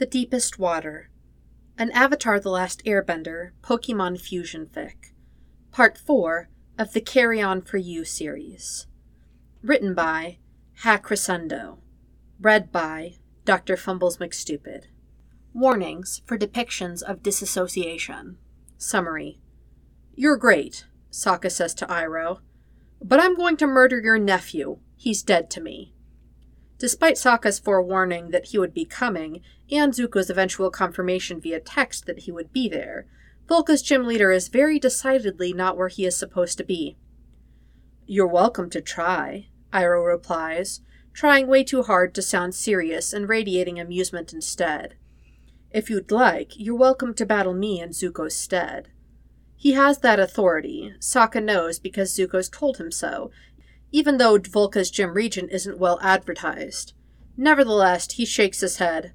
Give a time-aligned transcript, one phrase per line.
[0.00, 1.10] The Deepest Water,
[1.76, 5.12] an Avatar The Last Airbender Pokemon Fusion fic,
[5.72, 6.48] Part 4
[6.78, 8.86] of the Carry On For You series.
[9.62, 10.38] Written by
[10.84, 11.80] Haicrescendo.
[12.40, 13.76] Read by Dr.
[13.76, 14.84] Fumbles McStupid.
[15.52, 18.38] Warnings for depictions of disassociation.
[18.78, 19.38] Summary
[20.14, 22.38] You're great, Sokka says to Iroh,
[23.02, 24.78] but I'm going to murder your nephew.
[24.96, 25.92] He's dead to me.
[26.80, 32.20] Despite Sokka's forewarning that he would be coming, and Zuko's eventual confirmation via text that
[32.20, 33.06] he would be there,
[33.46, 36.96] Vulca's gym leader is very decidedly not where he is supposed to be.
[38.06, 40.80] You're welcome to try, Iroh replies,
[41.12, 44.94] trying way too hard to sound serious and radiating amusement instead.
[45.70, 48.88] If you'd like, you're welcome to battle me in Zuko's stead.
[49.54, 53.30] He has that authority, Sokka knows because Zuko's told him so,
[53.92, 56.94] even though Vulca's gym regent isn't well advertised.
[57.36, 59.12] Nevertheless, he shakes his head.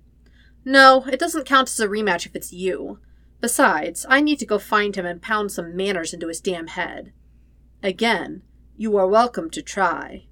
[0.64, 3.00] No, it doesn't count as a rematch if it's you.
[3.40, 7.14] Besides, I need to go find him and pound some manners into his damn head.
[7.84, 8.42] Again,
[8.76, 10.26] you are welcome to try.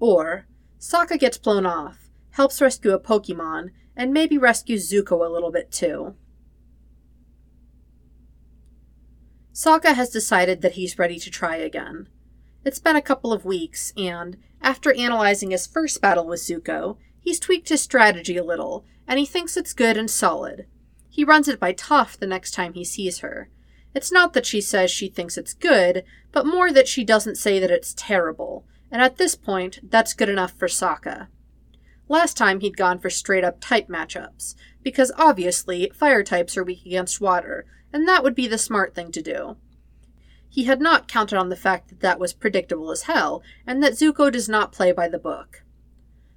[0.00, 0.46] Or,
[0.80, 5.70] Sokka gets blown off, helps rescue a Pokemon, and maybe rescues Zuko a little bit
[5.70, 6.16] too.
[9.54, 12.08] Sokka has decided that he's ready to try again.
[12.64, 17.40] It's been a couple of weeks, and after analyzing his first battle with Zuko, he's
[17.40, 20.66] tweaked his strategy a little, and he thinks it's good and solid.
[21.10, 23.50] He runs it by Toph the next time he sees her.
[23.94, 27.58] It's not that she says she thinks it's good, but more that she doesn't say
[27.58, 31.26] that it's terrible, and at this point, that's good enough for Sokka.
[32.08, 36.86] Last time he'd gone for straight up type matchups, because obviously fire types are weak
[36.86, 39.56] against water, and that would be the smart thing to do.
[40.52, 43.94] He had not counted on the fact that that was predictable as hell, and that
[43.94, 45.62] Zuko does not play by the book.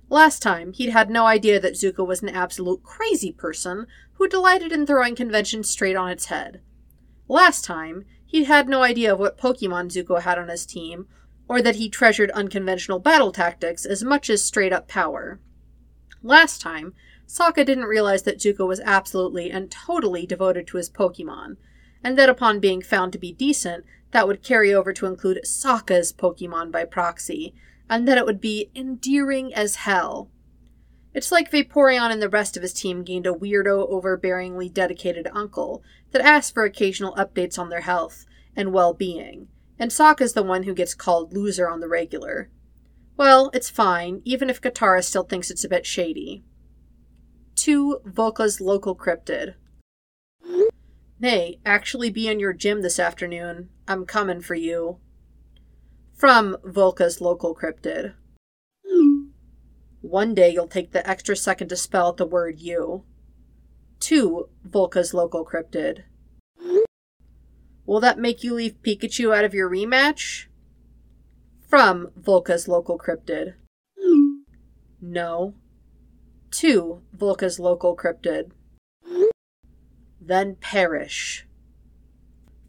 [0.10, 4.72] Last time, he'd had no idea that Zuko was an absolute crazy person who delighted
[4.72, 6.62] in throwing convention straight on its head.
[7.28, 11.08] Last time, he'd had no idea of what Pokemon Zuko had on his team,
[11.50, 15.42] or that he treasured unconventional battle tactics as much as straight up power.
[16.24, 16.94] Last time,
[17.28, 21.58] Sokka didn't realize that Zuko was absolutely and totally devoted to his Pokemon,
[22.02, 23.84] and that upon being found to be decent,
[24.16, 27.54] that would carry over to include Sokka's Pokemon by proxy,
[27.90, 30.32] and that it would be endearing as hell.
[31.14, 35.84] It's like Vaporeon and the rest of his team gained a weirdo, overbearingly dedicated uncle
[36.12, 40.64] that asks for occasional updates on their health and well being, and Sokka's the one
[40.64, 42.50] who gets called loser on the regular.
[43.18, 46.46] Well, it's fine, even if Katara still thinks it's a bit shady.
[47.56, 48.00] 2.
[48.06, 49.56] Vulca's local cryptid.
[51.22, 53.70] Hey, actually be in your gym this afternoon.
[53.88, 54.98] I'm coming for you.
[56.14, 58.16] From Vulca's local cryptid.
[60.02, 63.06] One day you'll take the extra second to spell out the word you.
[64.02, 66.04] To Vulca's local cryptid.
[67.86, 70.48] Will that make you leave Pikachu out of your rematch?
[71.62, 73.54] From Vulca's local cryptid.
[75.00, 75.54] No.
[76.52, 78.52] To Vulca's local cryptid
[80.26, 81.46] then perish.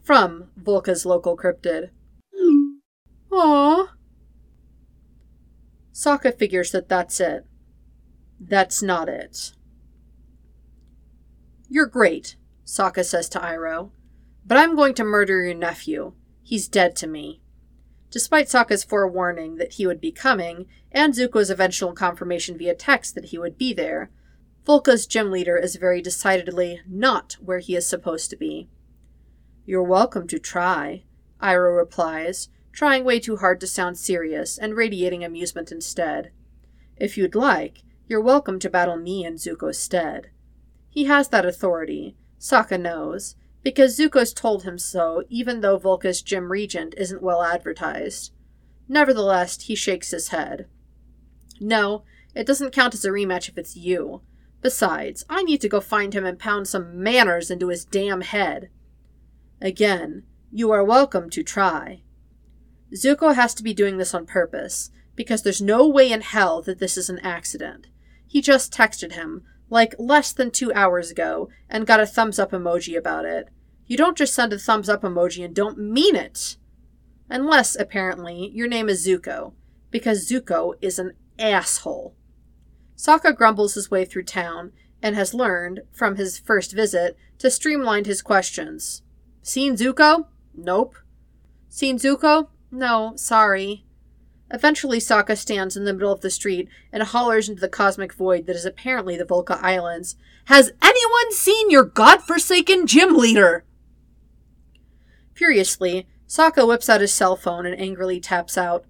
[0.02, 1.90] From Vulca's local cryptid.
[3.32, 3.88] Aww.
[5.92, 7.44] Sokka figures that that's it.
[8.38, 9.52] That's not it.
[11.68, 13.90] You're great, Sokka says to Iroh,
[14.46, 16.12] but I'm going to murder your nephew.
[16.42, 17.40] He's dead to me.
[18.10, 23.26] Despite Sokka's forewarning that he would be coming, and Zuko's eventual confirmation via text that
[23.26, 24.10] he would be there,
[24.66, 28.68] Vulca's gym leader is very decidedly not where he is supposed to be.
[29.64, 31.04] You're welcome to try,
[31.40, 36.32] Iroh replies, trying way too hard to sound serious and radiating amusement instead.
[36.96, 40.30] If you'd like, you're welcome to battle me in Zuko's stead.
[40.90, 46.50] He has that authority, Sokka knows, because Zuko's told him so, even though Vulca's gym
[46.50, 48.32] regent isn't well advertised.
[48.88, 50.66] Nevertheless, he shakes his head.
[51.60, 52.02] No,
[52.34, 54.22] it doesn't count as a rematch if it's you.
[54.66, 58.68] Besides, I need to go find him and pound some manners into his damn head.
[59.60, 62.02] Again, you are welcome to try.
[62.92, 66.80] Zuko has to be doing this on purpose, because there's no way in hell that
[66.80, 67.86] this is an accident.
[68.26, 72.50] He just texted him, like less than two hours ago, and got a thumbs up
[72.50, 73.46] emoji about it.
[73.86, 76.56] You don't just send a thumbs up emoji and don't mean it!
[77.30, 79.52] Unless, apparently, your name is Zuko,
[79.92, 82.16] because Zuko is an asshole.
[82.96, 84.72] Sokka grumbles his way through town
[85.02, 89.02] and has learned, from his first visit, to streamline his questions.
[89.42, 90.26] Seen Zuko?
[90.54, 90.96] Nope.
[91.68, 92.48] Seen Zuko?
[92.70, 93.84] No, sorry.
[94.50, 98.46] Eventually, Sokka stands in the middle of the street and hollers into the cosmic void
[98.46, 100.16] that is apparently the Vulca Islands.
[100.46, 103.64] Has anyone seen your godforsaken gym leader?
[105.34, 108.84] Furiously, Sokka whips out his cell phone and angrily taps out,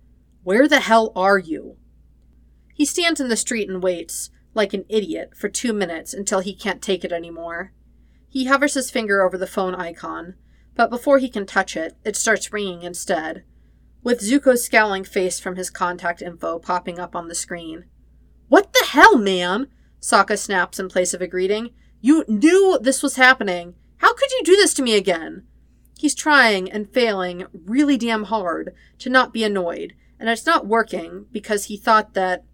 [0.44, 1.76] Where the hell are you?
[2.76, 6.54] He stands in the street and waits, like an idiot, for two minutes until he
[6.54, 7.72] can't take it anymore.
[8.28, 10.34] He hovers his finger over the phone icon,
[10.74, 13.44] but before he can touch it, it starts ringing instead
[14.06, 17.86] with Zuko's scowling face from his contact info popping up on the screen.
[18.46, 19.66] What the hell, man?
[20.00, 21.70] Sokka snaps in place of a greeting.
[22.00, 23.74] You knew this was happening.
[23.96, 25.44] How could you do this to me again?
[25.98, 31.26] He's trying and failing really damn hard to not be annoyed, and it's not working
[31.32, 32.44] because he thought that.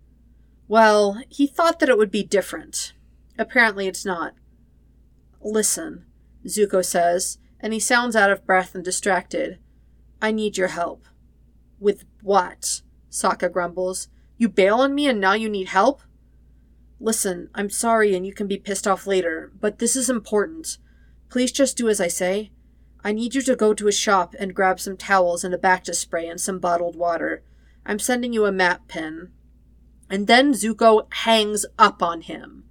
[0.68, 2.92] Well, he thought that it would be different.
[3.38, 4.34] Apparently, it's not.
[5.40, 6.06] Listen,
[6.46, 9.58] Zuko says, and he sounds out of breath and distracted.
[10.20, 11.04] I need your help.
[11.78, 12.82] With what?
[13.10, 14.08] Sokka grumbles.
[14.36, 16.02] You bail on me and now you need help?
[17.00, 20.78] Listen, I'm sorry and you can be pissed off later, but this is important.
[21.28, 22.52] Please just do as I say.
[23.04, 25.94] I need you to go to a shop and grab some towels and a Bacta
[25.94, 27.42] spray and some bottled water.
[27.84, 29.32] I'm sending you a map pin.
[30.12, 32.64] And then Zuko hangs up on him.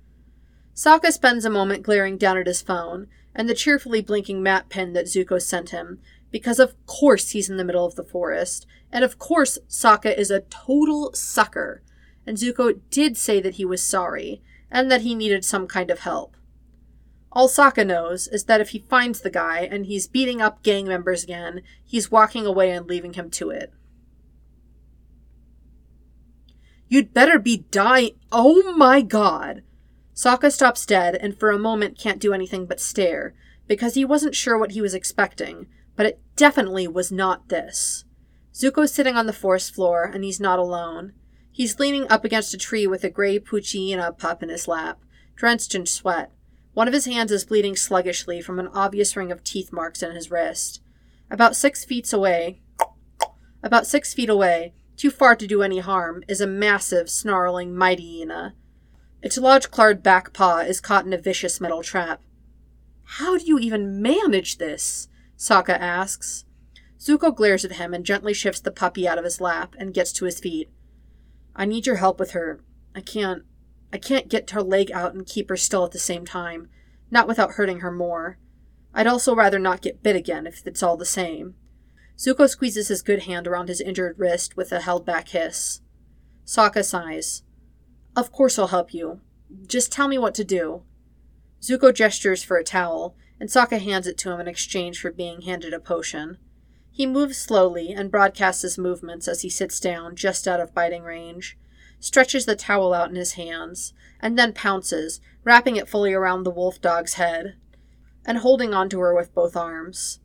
[0.76, 4.94] Sokka spends a moment glaring down at his phone and the cheerfully blinking map pin
[4.94, 6.00] that Zuko sent him,
[6.30, 10.30] because of course he's in the middle of the forest, and of course Sokka is
[10.30, 11.82] a total sucker.
[12.28, 16.02] And Zuko did say that he was sorry, and that he needed some kind of
[16.02, 16.38] help.
[17.32, 20.88] All Sokka knows is that if he finds the guy and he's beating up gang
[20.88, 23.74] members again, he's walking away and leaving him to it.
[26.92, 28.20] You'd better be dying.
[28.34, 29.64] Oh my god!
[30.14, 33.34] Sokka stops dead and for a moment can't do anything but stare,
[33.66, 38.04] because he wasn't sure what he was expecting, but it definitely was not this.
[38.54, 41.14] Zuko's sitting on the forest floor, and he's not alone.
[41.50, 45.00] He's leaning up against a tree with a gray Poochyena pup in his lap,
[45.38, 46.34] drenched in sweat.
[46.74, 50.14] One of his hands is bleeding sluggishly from an obvious ring of teeth marks in
[50.14, 50.82] his wrist.
[51.30, 52.60] About six feet away,
[53.64, 58.52] about six feet away, too far to do any harm, is a massive, snarling Mightyena.
[59.24, 62.22] Its large clawed back paw is caught in a vicious metal trap.
[63.18, 65.08] How do you even manage this?
[65.36, 66.46] Sokka asks.
[67.00, 70.12] Zuko glares at him and gently shifts the puppy out of his lap and gets
[70.14, 70.70] to his feet.
[71.56, 72.60] I need your help with her.
[72.94, 73.42] I can't.
[73.92, 76.70] I can't get her leg out and keep her still at the same time,
[77.10, 78.38] not without hurting her more.
[78.94, 81.56] I'd also rather not get bit again if it's all the same.
[82.22, 85.82] Zuko squeezes his good hand around his injured wrist with a held back hiss.
[86.46, 87.42] Sokka sighs.
[88.16, 89.22] Of course I'll help you.
[89.66, 90.84] Just tell me what to do.
[91.64, 95.42] Zuko gestures for a towel, and Sokka hands it to him in exchange for being
[95.42, 96.38] handed a potion.
[96.92, 101.02] He moves slowly and broadcasts his movements as he sits down just out of biting
[101.02, 101.58] range,
[102.00, 106.52] stretches the towel out in his hands, and then pounces, wrapping it fully around the
[106.52, 107.56] wolf dog's head,
[108.28, 110.20] and holding onto her with both arms.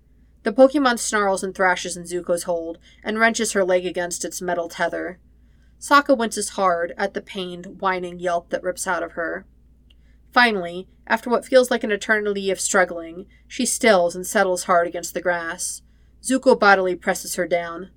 [0.47, 4.69] The Pokemon snarls and thrashes in Zuko's hold and wrenches her leg against its metal
[4.69, 5.19] tether.
[5.81, 9.45] Sokka winces hard at the pained, whining yelp that rips out of her.
[10.33, 15.15] Finally, after what feels like an eternity of struggling, she stills and settles hard against
[15.15, 15.83] the grass.
[16.23, 17.91] Zuko bodily presses her down.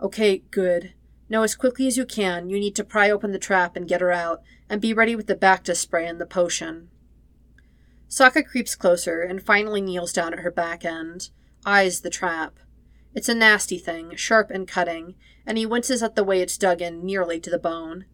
[0.00, 0.94] Okay, good.
[1.28, 4.00] Now, as quickly as you can, you need to pry open the trap and get
[4.00, 4.40] her out,
[4.70, 6.88] and be ready with the Bacta spray and the potion.
[8.08, 11.28] Sokka creeps closer and finally kneels down at her back end,
[11.66, 12.58] eyes the trap.
[13.14, 15.14] It's a nasty thing, sharp and cutting,
[15.46, 18.06] and he winces at the way it's dug in nearly to the bone.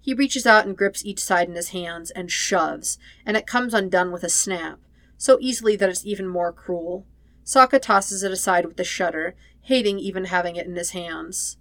[0.00, 3.74] He reaches out and grips each side in his hands and shoves, and it comes
[3.74, 4.78] undone with a snap,
[5.18, 7.06] so easily that it's even more cruel.
[7.44, 11.58] Sokka tosses it aside with a shudder, hating even having it in his hands.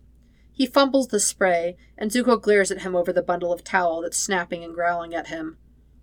[0.52, 4.18] He fumbles the spray, and Zuko glares at him over the bundle of towel that's
[4.18, 5.58] snapping and growling at him.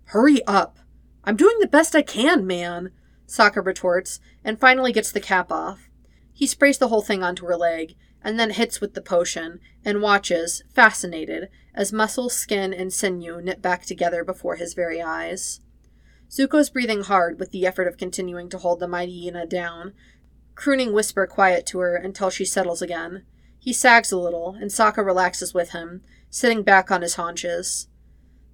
[0.05, 0.77] Hurry up!
[1.23, 2.91] I'm doing the best I can, man,
[3.33, 5.89] Sokka retorts, and finally gets the cap off.
[6.33, 10.03] He sprays the whole thing onto her leg, and then hits with the potion, and
[10.03, 15.61] watches, fascinated, as muscle, skin, and sinew knit back together before his very eyes.
[16.29, 19.93] Zuko's breathing hard with the effort of continuing to hold the Mightyena down,
[20.53, 23.25] crooning whisper quiet to her until she settles again.
[23.57, 27.87] He sags a little, and Sokka relaxes with him, sitting back on his haunches.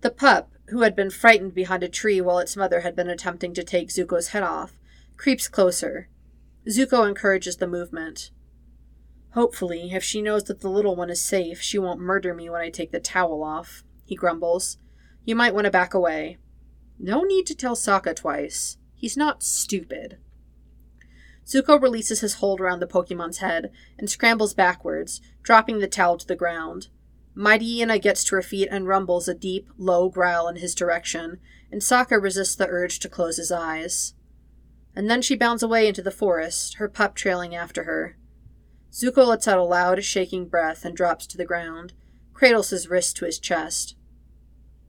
[0.01, 3.53] The pup, who had been frightened behind a tree while its mother had been attempting
[3.53, 4.73] to take Zuko's head off,
[5.17, 6.07] creeps closer.
[6.67, 8.31] Zuko encourages the movement.
[9.33, 12.61] Hopefully, if she knows that the little one is safe, she won't murder me when
[12.61, 14.77] I take the towel off, he grumbles.
[15.25, 16.37] You might want to back away.
[16.97, 18.77] No need to tell Sokka twice.
[18.95, 20.17] He's not stupid.
[21.45, 26.27] Zuko releases his hold around the Pokemon's head and scrambles backwards, dropping the towel to
[26.27, 26.89] the ground.
[27.35, 31.39] Mightyena gets to her feet and rumbles a deep, low growl in his direction,
[31.71, 34.13] and Sokka resists the urge to close his eyes.
[34.95, 38.17] And then she bounds away into the forest, her pup trailing after her.
[38.91, 41.93] Zuko lets out a loud, shaking breath and drops to the ground,
[42.33, 43.95] cradles his wrist to his chest.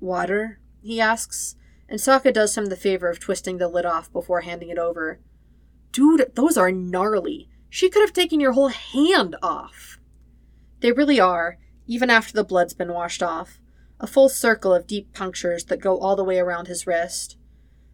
[0.00, 0.60] Water?
[0.80, 1.56] he asks,
[1.88, 5.20] and Sokka does him the favor of twisting the lid off before handing it over.
[5.92, 7.48] Dude, those are gnarly.
[7.68, 9.98] She could have taken your whole hand off.
[10.80, 11.58] They really are,
[11.90, 13.58] even after the blood's been washed off,
[13.98, 17.36] a full circle of deep punctures that go all the way around his wrist.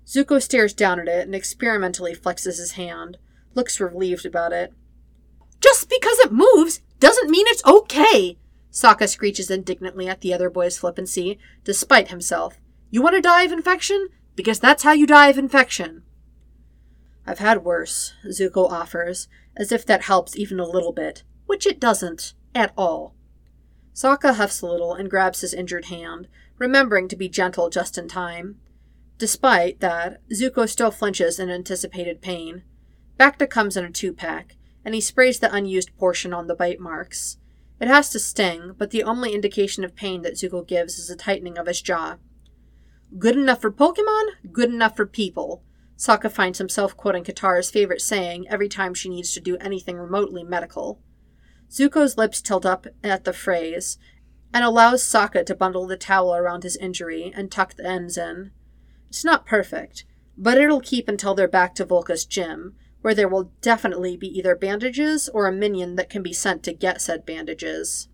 [0.06, 3.16] Zuko stares down at it and experimentally flexes his hand,
[3.54, 4.74] looks relieved about it.
[5.62, 8.36] Just because it moves doesn't mean it's okay,
[8.70, 12.60] Sokka screeches indignantly at the other boy's flippancy, despite himself.
[12.90, 14.08] You want to die of infection?
[14.34, 16.02] Because that's how you die of infection.
[17.26, 19.26] I've had worse, Zuko offers,
[19.56, 23.14] as if that helps even a little bit, which it doesn't, at all.
[23.96, 28.08] Sokka huffs a little and grabs his injured hand, remembering to be gentle just in
[28.08, 28.56] time.
[29.16, 32.62] Despite that, Zuko still flinches in anticipated pain.
[33.18, 36.78] Bacta comes in a two pack, and he sprays the unused portion on the bite
[36.78, 37.38] marks.
[37.80, 41.16] It has to sting, but the only indication of pain that Zuko gives is a
[41.16, 42.16] tightening of his jaw.
[43.18, 45.62] Good enough for Pokemon, good enough for people.
[45.96, 50.44] Sokka finds himself quoting Katara's favorite saying every time she needs to do anything remotely
[50.44, 51.00] medical.
[51.70, 53.99] Zuko's lips tilt up at the phrase
[54.52, 58.52] and allows Sokka to bundle the towel around his injury and tuck the ends in.
[59.08, 60.04] It's not perfect,
[60.37, 64.56] but it'll keep until they're back to Vulca's gym, where there will definitely be either
[64.56, 68.08] bandages or a minion that can be sent to get said bandages.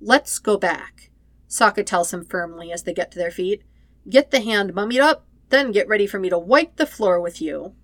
[0.00, 1.10] Let's go back,
[1.48, 3.62] Sokka tells him firmly as they get to their feet.
[4.08, 7.40] Get the hand mummied up, then get ready for me to wipe the floor with
[7.40, 7.74] you.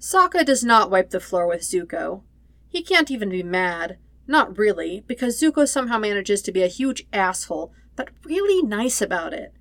[0.00, 2.22] Sokka does not wipe the floor with Zuko.
[2.68, 3.98] He can't even be mad.
[4.26, 9.32] Not really, because Zuko somehow manages to be a huge asshole, but really nice about
[9.32, 9.52] it.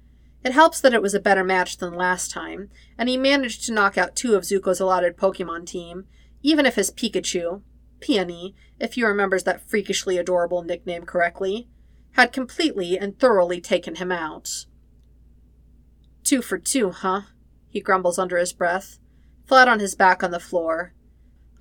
[0.43, 3.73] It helps that it was a better match than last time, and he managed to
[3.73, 6.05] knock out two of Zuko's allotted Pokemon team,
[6.43, 7.63] even if his Pikachu,
[7.99, 11.67] Peony, if he remembers that freakishly adorable nickname correctly,
[12.11, 14.65] had completely and thoroughly taken him out.
[16.23, 17.21] Two for two, huh?
[17.69, 18.99] he grumbles under his breath
[19.47, 20.93] flat on his back on the floor.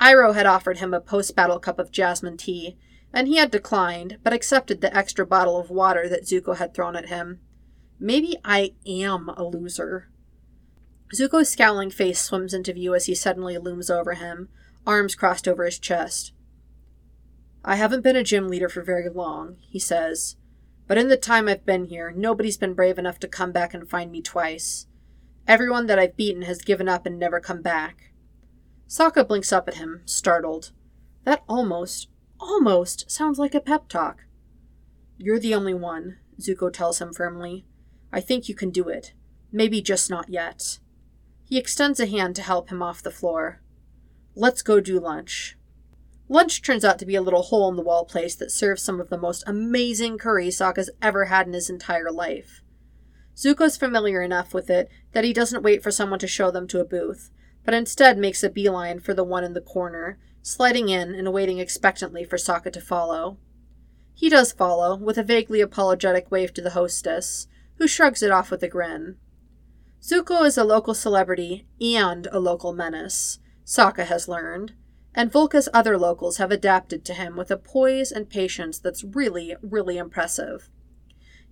[0.01, 2.77] Iroh had offered him a post battle cup of jasmine tea,
[3.13, 6.97] and he had declined, but accepted the extra bottle of water that Zuko had thrown
[6.97, 7.41] at him.
[7.99, 10.11] Maybe I am a loser.
[11.15, 14.49] Zuko's scowling face swims into view as he suddenly looms over him,
[14.87, 16.33] arms crossed over his chest.
[17.65, 20.37] I haven't been a gym leader for very long, he says,
[20.87, 23.89] but in the time I've been here, nobody's been brave enough to come back and
[23.89, 24.87] find me twice.
[25.49, 28.11] Everyone that I've beaten has given up and never come back.
[28.89, 30.73] Sokka blinks up at him, startled.
[31.25, 32.09] That almost,
[32.41, 34.25] almost sounds like a pep talk.
[35.19, 37.65] You're the only one, Zuko tells him firmly.
[38.13, 39.13] I think you can do it.
[39.53, 40.81] Maybe just not yet.
[41.45, 43.61] He extends a hand to help him off the floor.
[44.35, 45.57] Let's go do lunch.
[46.29, 49.01] Lunch turns out to be a little hole in the wall place that serves some
[49.01, 52.63] of the most amazing curry Sokka's ever had in his entire life.
[53.37, 56.81] Zuko's familiar enough with it that he doesn't wait for someone to show them to
[56.81, 57.31] a booth,
[57.65, 61.59] but instead makes a beeline for the one in the corner, sliding in and waiting
[61.59, 63.37] expectantly for Sokka to follow.
[64.15, 68.51] He does follow, with a vaguely apologetic wave to the hostess, who shrugs it off
[68.51, 69.17] with a grin.
[70.01, 74.73] Zuko is a local celebrity and a local menace, Sokka has learned,
[75.15, 79.57] and Vulca's other locals have adapted to him with a poise and patience that's really,
[79.61, 80.71] really impressive.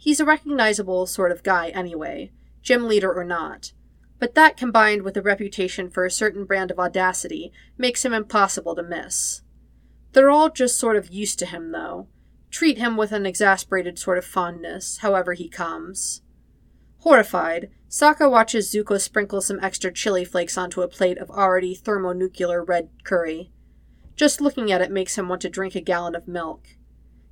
[0.04, 2.30] He's a recognizable sort of guy anyway,
[2.60, 3.72] gym leader or not.
[4.18, 8.74] But that combined with a reputation for a certain brand of audacity makes him impossible
[8.74, 9.40] to miss.
[10.12, 12.08] They're all just sort of used to him, though.
[12.50, 16.20] Treat him with an exasperated sort of fondness, however he comes.
[16.98, 22.62] Horrified, Sokka watches Zuko sprinkle some extra chili flakes onto a plate of already thermonuclear
[22.62, 23.52] red curry.
[24.16, 26.66] Just looking at it makes him want to drink a gallon of milk.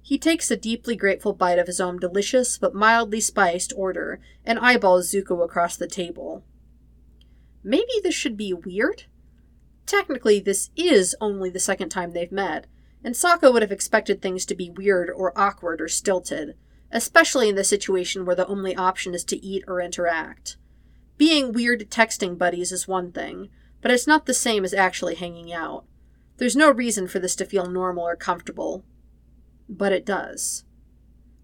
[0.02, 4.59] He takes a deeply grateful bite of his own delicious but mildly spiced order and
[4.59, 6.44] eyeballs Zuko across the table.
[7.62, 9.04] Maybe this should be weird?
[9.87, 12.66] Technically, this is only the second time they've met,
[13.04, 16.56] and Sokka would have expected things to be weird or awkward or stilted,
[16.90, 20.56] especially in the situation where the only option is to eat or interact.
[21.16, 23.49] Being weird texting buddies is one thing,
[23.80, 25.85] but it's not the same as actually hanging out.
[26.38, 28.85] There's no reason for this to feel normal or comfortable,
[29.73, 30.64] but it does.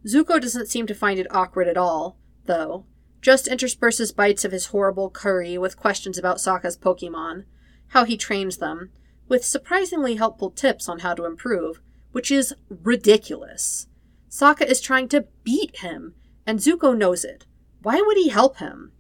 [0.07, 2.85] Zuko doesn't seem to find it awkward at all, though.
[3.21, 7.45] just intersperses bites of his horrible curry with questions about Sokka's Pokemon,
[7.89, 8.91] how he trains them,
[9.29, 11.81] with surprisingly helpful tips on how to improve,
[12.13, 13.89] which is ridiculous.
[14.31, 16.15] Sokka is trying to beat him,
[16.47, 17.47] and Zuko knows it.
[17.83, 18.93] Why would he help him?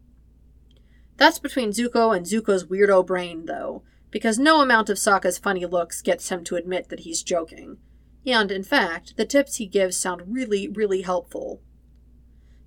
[1.16, 6.02] That's between Zuko and Zuko's weirdo brain, though, because no amount of Sokka's funny looks
[6.02, 7.78] gets him to admit that he's joking.
[8.26, 11.62] And, in fact, the tips he gives sound really, really helpful.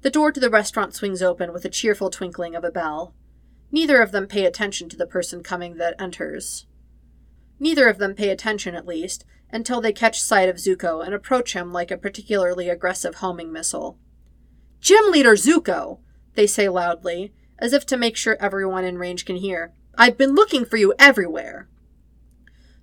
[0.02, 3.14] The door to the restaurant swings open with a cheerful twinkling of a bell.
[3.72, 6.66] Neither of them pay attention to the person coming that enters.
[7.60, 11.54] Neither of them pay attention, at least, until they catch sight of Zuko and approach
[11.54, 14.00] him like a particularly aggressive homing missile.
[14.80, 16.00] Gym Leader Zuko!
[16.34, 19.74] They say loudly, as if to make sure everyone in range can hear.
[19.96, 21.68] I've been looking for you everywhere.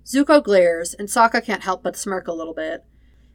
[0.05, 2.83] Zuko glares, and Sokka can't help but smirk a little bit.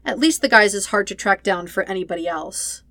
[0.05, 2.83] At least the guy's is hard to track down for anybody else.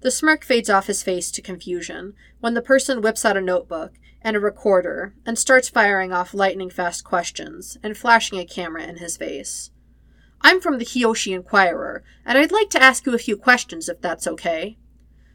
[0.00, 3.94] The smirk fades off his face to confusion when the person whips out a notebook
[4.22, 8.98] and a recorder and starts firing off lightning fast questions and flashing a camera in
[8.98, 9.70] his face.
[10.40, 14.00] I'm from the Kyoshi Inquirer, and I'd like to ask you a few questions if
[14.00, 14.78] that's okay.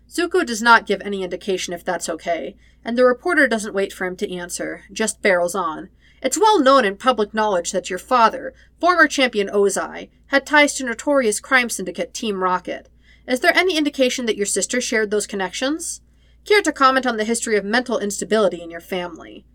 [0.09, 4.05] Zuko does not give any indication if that's okay, and the reporter doesn't wait for
[4.05, 5.89] him to answer, just barrels on.
[6.21, 10.85] It's well known in public knowledge that your father, former champion Ozai, had ties to
[10.85, 12.89] notorious crime syndicate Team Rocket.
[13.27, 16.01] Is there any indication that your sister shared those connections?
[16.45, 19.45] Care to comment on the history of mental instability in your family?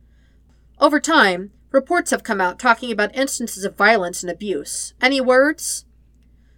[0.81, 4.95] Over time, reports have come out talking about instances of violence and abuse.
[5.01, 5.85] Any words?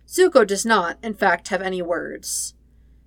[0.06, 2.54] Zuko does not, in fact, have any words.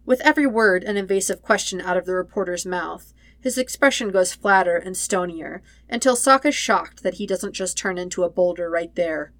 [0.06, 4.78] With every word an invasive question out of the reporter's mouth, his expression goes flatter
[4.78, 9.34] and stonier, until Sokka's shocked that he doesn't just turn into a boulder right there.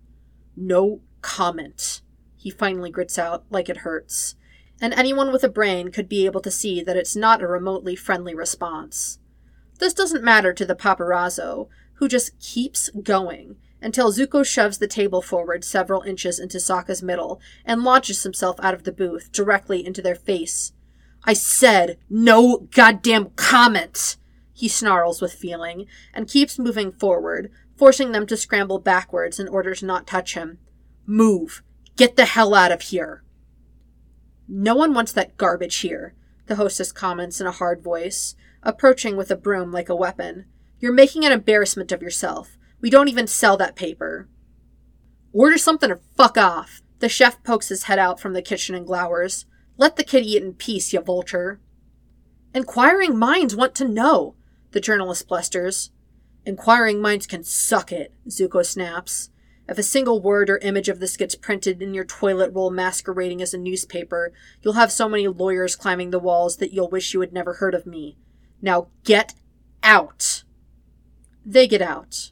[0.56, 2.02] No comment,
[2.36, 4.36] he finally grits out, like it hurts.
[4.82, 7.96] And anyone with a brain could be able to see that it's not a remotely
[7.96, 9.20] friendly response.
[9.78, 15.22] This doesn't matter to the paparazzo, who just keeps going, until Zuko shoves the table
[15.22, 20.02] forward several inches into Sokka's middle and launches himself out of the booth directly into
[20.02, 20.74] their face.
[21.24, 24.18] I said no goddamn comment!
[24.54, 29.74] He snarls with feeling and keeps moving forward, forcing them to scramble backwards in order
[29.76, 30.60] to not touch him.
[31.06, 31.64] Move!
[31.96, 33.24] Get the hell out of here!
[34.48, 36.14] No one wants that garbage here,
[36.48, 40.46] the hostess comments in a hard voice, approaching with a broom like a weapon.
[40.80, 42.58] You're making an embarrassment of yourself.
[42.82, 44.28] We don't even sell that paper.
[45.34, 46.82] Order something or fuck off.
[47.00, 49.46] The chef pokes his head out from the kitchen and glowers.
[49.78, 51.60] Let the kid eat in peace, you vulture.
[52.54, 54.36] Inquiring minds want to know,
[54.72, 55.92] the journalist blusters.
[56.46, 59.30] Inquiring minds can suck it, Zuko snaps.
[59.70, 63.42] If a single word or image of this gets printed in your toilet roll masquerading
[63.42, 67.22] as a newspaper, you'll have so many lawyers climbing the walls that you'll wish you
[67.22, 68.18] had never heard of me.
[68.62, 69.34] Now get
[69.82, 70.44] out!
[71.46, 72.32] They get out.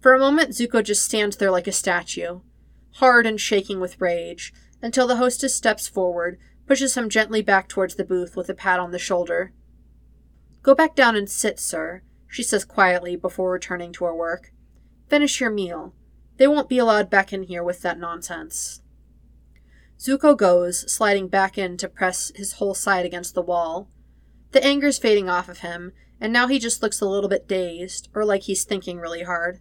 [0.00, 2.40] For a moment, Zuko just stands there like a statue,
[2.94, 7.94] hard and shaking with rage, until the hostess steps forward, pushes him gently back towards
[7.94, 9.52] the booth with a pat on the shoulder.
[10.62, 14.52] Go back down and sit, sir, she says quietly before returning to her work.
[15.08, 15.94] Finish your meal.
[16.36, 18.82] They won't be allowed back in here with that nonsense.
[19.98, 23.88] Zuko goes, sliding back in to press his whole side against the wall.
[24.52, 28.08] The anger's fading off of him, and now he just looks a little bit dazed,
[28.14, 29.60] or like he's thinking really hard.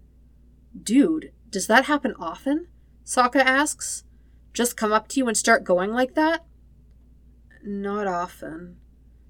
[0.82, 2.68] Dude, does that happen often?
[3.06, 4.04] Sokka asks.
[4.54, 6.46] Just come up to you and start going like that?
[7.64, 8.78] Not often.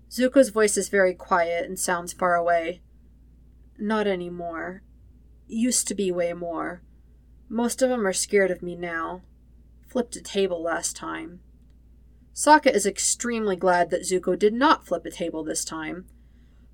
[0.09, 2.81] Zuko's voice is very quiet and sounds far away.
[3.77, 4.83] Not anymore.
[5.47, 6.81] Used to be way more.
[7.47, 9.21] Most of them are scared of me now.
[9.87, 11.39] Flipped a table last time.
[12.33, 16.05] Sokka is extremely glad that Zuko did not flip a table this time.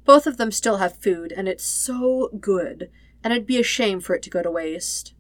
[0.06, 2.90] Both of them still have food, and it's so good
[3.24, 5.14] and it'd be a shame for it to go to waste.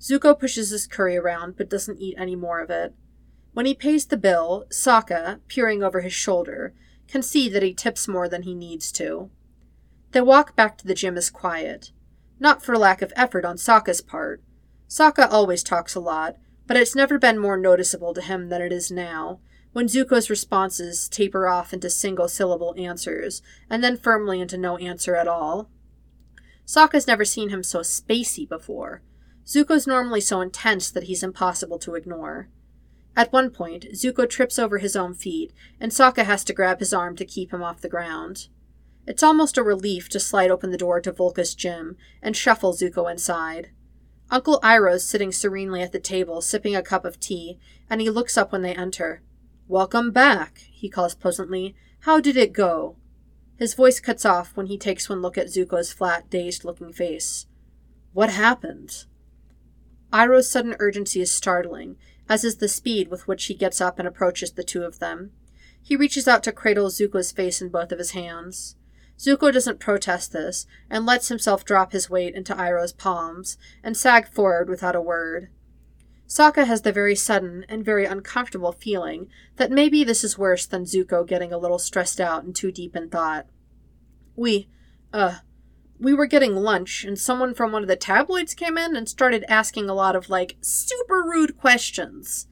[0.00, 2.94] Zuko pushes his curry around, but doesn't eat any more of it.
[3.56, 6.74] When he pays the bill, Sokka, peering over his shoulder,
[7.08, 9.30] can see that he tips more than he needs to.
[10.12, 11.90] They walk back to the gym as quiet.
[12.38, 14.42] Not for lack of effort on Sokka's part.
[14.90, 18.72] Sokka always talks a lot, but it's never been more noticeable to him than it
[18.72, 19.40] is now,
[19.72, 23.40] when Zuko's responses taper off into single syllable answers,
[23.70, 25.70] and then firmly into no answer at all.
[26.66, 29.00] Sokka's never seen him so spacey before.
[29.46, 32.50] Zuko's normally so intense that he's impossible to ignore.
[33.16, 36.92] At one point, Zuko trips over his own feet, and Sokka has to grab his
[36.92, 38.48] arm to keep him off the ground.
[39.06, 43.10] It's almost a relief to slide open the door to Vulca's gym and shuffle Zuko
[43.10, 43.70] inside.
[44.30, 48.36] Uncle Iroh's sitting serenely at the table, sipping a cup of tea, and he looks
[48.36, 49.22] up when they enter.
[49.66, 51.74] Welcome back, he calls pleasantly.
[52.00, 52.96] How did it go?
[53.56, 57.46] His voice cuts off when he takes one look at Zuko's flat, dazed looking face.
[58.12, 59.06] What happened?
[60.16, 64.08] Iroh's sudden urgency is startling, as is the speed with which he gets up and
[64.08, 65.32] approaches the two of them.
[65.82, 68.76] He reaches out to cradle Zuko's face in both of his hands.
[69.18, 74.26] Zuko doesn't protest this and lets himself drop his weight into Iroh's palms and sag
[74.26, 75.50] forward without a word.
[76.26, 80.84] Sokka has the very sudden and very uncomfortable feeling that maybe this is worse than
[80.84, 83.48] Zuko getting a little stressed out and too deep in thought.
[84.34, 84.70] We,
[85.12, 85.40] uh,
[85.98, 89.44] we were getting lunch and someone from one of the tabloids came in and started
[89.48, 92.46] asking a lot of, like, super rude questions.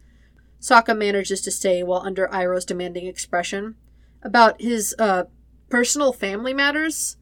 [0.60, 3.74] Sokka manages to say while under Iroh's demanding expression.
[4.22, 5.24] About his, uh,
[5.68, 7.16] personal family matters?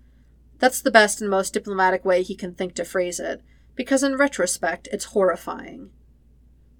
[0.58, 3.40] That's the best and most diplomatic way he can think to phrase it,
[3.74, 5.90] because in retrospect, it's horrifying.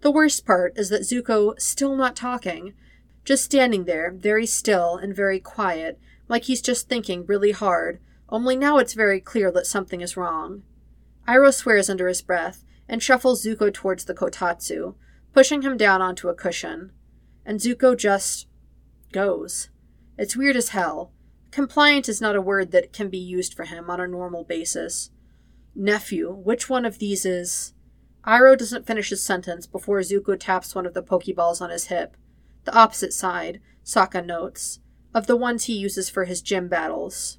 [0.02, 2.74] The worst part is that Zuko, still not talking,
[3.24, 7.98] just standing there, very still and very quiet, like he's just thinking really hard,
[8.32, 10.62] only now it's very clear that something is wrong.
[11.28, 14.94] Iroh swears under his breath and shuffles Zuko towards the kotatsu,
[15.34, 16.92] pushing him down onto a cushion.
[17.44, 18.48] And Zuko just
[19.12, 19.68] goes.
[20.16, 21.12] It's weird as hell.
[21.50, 25.10] Compliant is not a word that can be used for him on a normal basis.
[25.74, 27.74] Nephew, which one of these is.
[28.24, 32.16] Iroh doesn't finish his sentence before Zuko taps one of the Pokeballs on his hip.
[32.64, 34.80] The opposite side, Sokka notes,
[35.12, 37.38] of the ones he uses for his gym battles.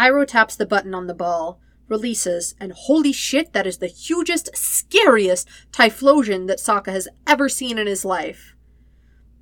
[0.00, 4.48] Iroh taps the button on the ball, releases, and holy shit, that is the hugest,
[4.56, 8.56] scariest Typhlosion that Sokka has ever seen in his life.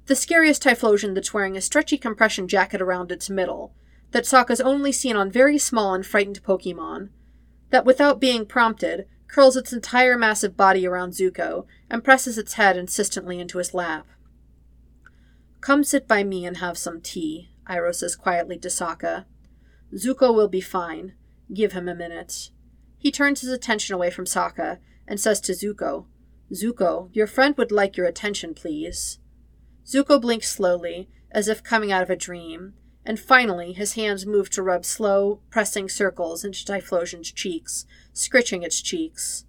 [0.07, 3.73] The scariest Typhlosion that's wearing a stretchy compression jacket around its middle,
[4.11, 7.11] that Sokka's only seen on very small and frightened Pokemon,
[7.71, 12.77] that without being prompted, curls its entire massive body around Zuko, and presses its head
[12.77, 14.09] insistently into his lap.
[15.61, 19.27] Come sit by me and have some tea, Iroh says quietly to Sokka.
[19.94, 21.14] Zuko will be fine.
[21.53, 22.51] Give him a minute.
[22.98, 26.07] He turns his attention away from Sokka and says to Zuko,
[26.53, 29.18] Zuko, your friend would like your attention, please.
[29.87, 32.74] Zuko blinks slowly, as if coming out of a dream,
[33.05, 38.81] and finally his hands move to rub slow, pressing circles into Typhlosion's cheeks, scritching its
[38.83, 39.44] cheeks.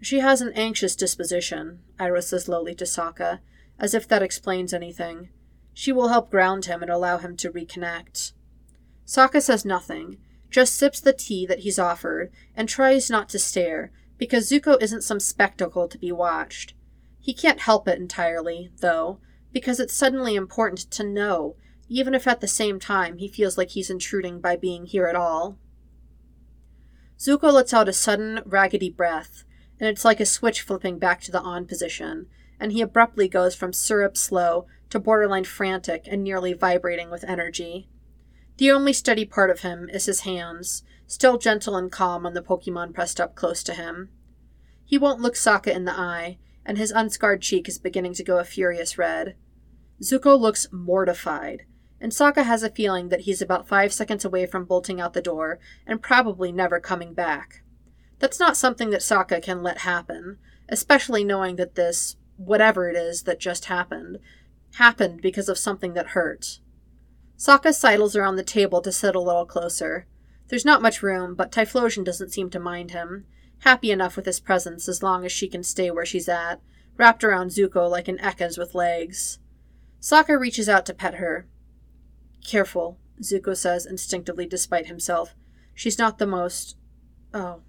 [0.00, 3.40] She has an anxious disposition, Iroh says slowly to Sokka,
[3.78, 5.28] as if that explains anything.
[5.74, 8.32] She will help ground him and allow him to reconnect.
[9.10, 10.18] Sokka says nothing,
[10.50, 15.02] just sips the tea that he's offered, and tries not to stare, because Zuko isn't
[15.02, 16.74] some spectacle to be watched.
[17.18, 19.18] He can't help it entirely, though,
[19.52, 21.56] because it's suddenly important to know
[21.88, 25.16] even if at the same time he feels like he's intruding by being here at
[25.16, 25.58] all.
[27.18, 29.42] Zuko lets out a sudden, raggedy breath,
[29.80, 32.28] and it's like a switch flipping back to the on position,
[32.60, 37.88] and he abruptly goes from syrup slow to borderline frantic and nearly vibrating with energy.
[38.60, 42.42] The only steady part of him is his hands, still gentle and calm on the
[42.42, 44.10] Pokemon pressed up close to him.
[44.84, 48.38] He won't look Sokka in the eye, and his unscarred cheek is beginning to go
[48.38, 49.34] a furious red.
[50.02, 51.64] Zuko looks mortified,
[52.02, 55.22] and Sokka has a feeling that he's about five seconds away from bolting out the
[55.22, 57.62] door and probably never coming back.
[58.18, 60.36] That's not something that Sokka can let happen,
[60.68, 64.18] especially knowing that this, whatever it is that just happened,
[64.74, 66.60] happened because of something that hurt.
[67.40, 70.06] Sokka sidles around the table to sit a little closer.
[70.48, 73.24] There's not much room, but Typhlosion doesn't seem to mind him,
[73.60, 76.60] happy enough with his presence as long as she can stay where she's at,
[76.98, 79.38] wrapped around Zuko like an Ekans with legs.
[80.02, 81.46] Sokka reaches out to pet her,
[82.46, 85.34] Careful, Zuko says instinctively despite himself.
[85.74, 86.76] She's not the most.
[87.32, 87.62] Oh.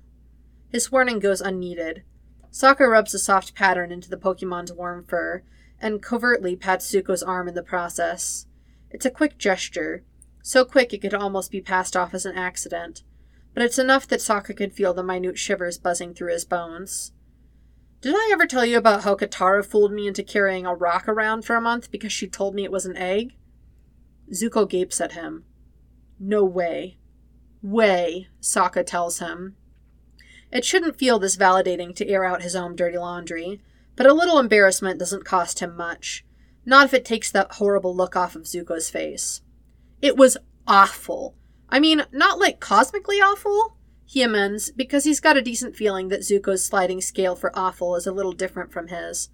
[0.70, 2.04] His warning goes unneeded.
[2.52, 5.44] Sokka rubs a soft pattern into the Pokemon's warm fur,
[5.80, 8.48] and covertly pats Zuko's arm in the process.
[8.92, 10.04] It's a quick gesture,
[10.44, 13.04] so quick it could almost be passed off as an accident,
[13.54, 17.14] but it's enough that Sokka can feel the minute shivers buzzing through his bones.
[18.02, 21.46] Did I ever tell you about how Katara fooled me into carrying a rock around
[21.46, 23.36] for a month because she told me it was an egg?
[24.34, 25.46] Zuko gapes at him.
[26.20, 26.98] No way.
[27.62, 29.56] Way, Sokka tells him.
[30.52, 33.62] It shouldn't feel this validating to air out his own dirty laundry,
[33.96, 36.26] but a little embarrassment doesn't cost him much.
[36.66, 39.42] Not if it takes that horrible look off of Zuko's face.
[40.02, 41.36] It was awful.
[41.70, 46.22] I mean, not like cosmically awful, he amends, because he's got a decent feeling that
[46.22, 49.30] Zuko's sliding scale for awful is a little different from his.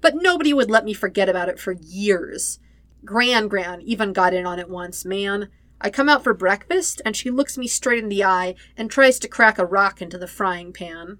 [0.00, 2.60] But nobody would let me forget about it for years.
[3.04, 5.48] Gran Gran even got in on it once, man.
[5.80, 9.18] I come out for breakfast, and she looks me straight in the eye and tries
[9.18, 11.18] to crack a rock into the frying pan.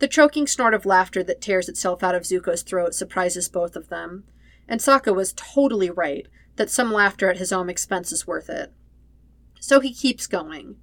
[0.00, 3.88] The choking snort of laughter that tears itself out of Zuko's throat surprises both of
[3.88, 4.24] them.
[4.70, 8.72] And Sokka was totally right that some laughter at his own expense is worth it.
[9.58, 10.76] So he keeps going.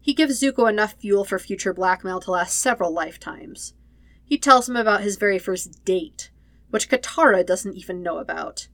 [0.00, 3.74] He gives Zuko enough fuel for future blackmail to last several lifetimes.
[4.24, 6.30] He tells him about his very first date,
[6.70, 8.68] which Katara doesn't even know about.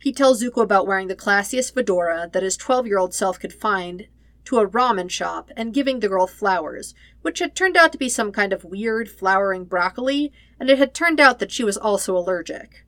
[0.00, 3.52] He tells Zuko about wearing the classiest fedora that his 12 year old self could
[3.52, 4.08] find
[4.46, 8.08] to a ramen shop and giving the girl flowers, which had turned out to be
[8.08, 12.16] some kind of weird flowering broccoli, and it had turned out that she was also
[12.16, 12.85] allergic.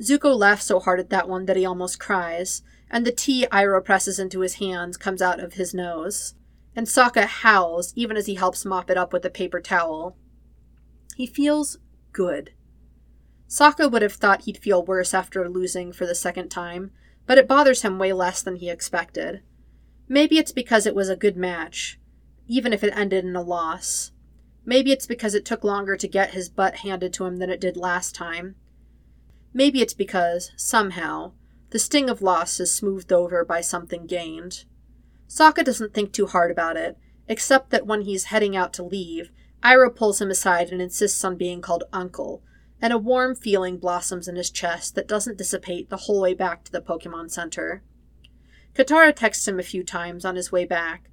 [0.00, 3.84] Zuko laughs so hard at that one that he almost cries, and the tea Iroh
[3.84, 6.34] presses into his hands comes out of his nose.
[6.74, 10.16] And Sokka howls even as he helps mop it up with a paper towel.
[11.16, 11.78] He feels
[12.12, 12.52] good.
[13.48, 16.90] Sokka would have thought he'd feel worse after losing for the second time,
[17.26, 19.42] but it bothers him way less than he expected.
[20.08, 22.00] Maybe it's because it was a good match,
[22.48, 24.12] even if it ended in a loss.
[24.64, 27.60] Maybe it's because it took longer to get his butt handed to him than it
[27.60, 28.56] did last time.
[29.54, 31.32] Maybe it's because, somehow,
[31.70, 34.64] the sting of loss is smoothed over by something gained.
[35.28, 39.30] Sokka doesn't think too hard about it, except that when he's heading out to leave,
[39.62, 42.42] Iroh pulls him aside and insists on being called Uncle,
[42.80, 46.64] and a warm feeling blossoms in his chest that doesn't dissipate the whole way back
[46.64, 47.82] to the Pokemon Center.
[48.74, 51.08] Katara texts him a few times on his way back,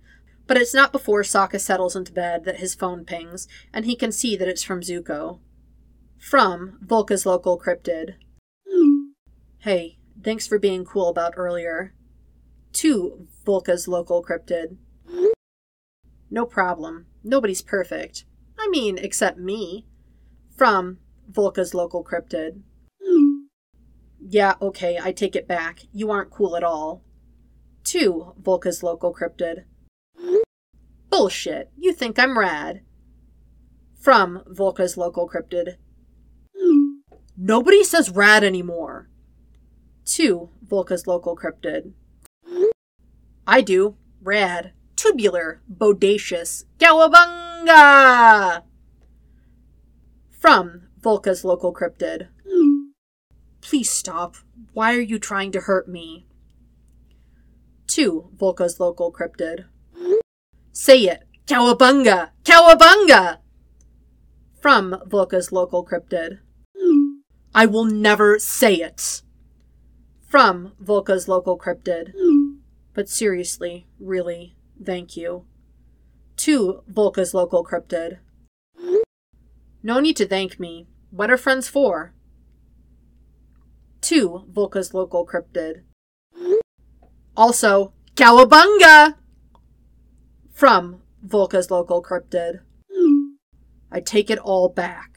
[0.47, 4.11] but it's not before Sokka settles into bed that his phone pings, and he can
[4.11, 5.39] see that it's from Zuko.
[6.17, 8.15] From Vulca's local cryptid.
[9.63, 11.93] Hey, thanks for being cool about earlier.
[12.71, 14.77] To Vulca's local cryptid.
[16.31, 17.07] No problem.
[17.25, 18.23] Nobody's perfect.
[18.57, 19.85] I mean, except me.
[20.55, 22.61] From Vulca's local cryptid.
[24.21, 25.81] Yeah, okay, I take it back.
[25.91, 27.03] You aren't cool at all.
[27.85, 29.65] To Vulca's local cryptid.
[31.09, 31.69] Bullshit.
[31.77, 32.83] You think I'm rad.
[33.99, 35.75] From Vulca's local cryptid.
[37.35, 39.08] Nobody says rad anymore
[40.09, 41.91] to Vulca's local cryptid.
[43.45, 43.95] I do.
[44.21, 44.73] Rad.
[44.95, 45.61] Tubular.
[45.71, 46.65] Bodacious.
[46.79, 48.63] Cowabunga!
[50.31, 52.29] From Vulca's local cryptid.
[53.61, 54.37] Please stop.
[54.73, 56.25] Why are you trying to hurt me?
[57.87, 59.65] To Vulca's local cryptid.
[60.71, 61.23] Say it.
[61.45, 62.31] Cowabunga!
[62.43, 63.37] Cowabunga!
[64.59, 66.39] From Vulca's local cryptid.
[67.53, 69.21] I will never say it
[70.29, 72.13] from Vulca's local cryptid.
[72.93, 75.45] But seriously, really, thank you.
[76.37, 78.19] To Vulca's local cryptid.
[79.81, 80.87] No need to thank me.
[81.09, 82.13] What are friends for?
[84.01, 85.81] To Vulca's local cryptid.
[87.35, 89.15] Also, Cowabunga!
[90.53, 92.59] From Vulca's local cryptid.
[93.91, 95.15] I take it all back.